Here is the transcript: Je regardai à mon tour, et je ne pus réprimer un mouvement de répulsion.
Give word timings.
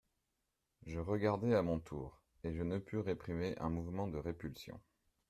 Je 0.87 0.97
regardai 0.99 1.53
à 1.53 1.61
mon 1.61 1.79
tour, 1.79 2.23
et 2.43 2.55
je 2.55 2.63
ne 2.63 2.79
pus 2.79 2.97
réprimer 2.97 3.55
un 3.59 3.69
mouvement 3.69 4.07
de 4.07 4.17
répulsion. 4.17 4.81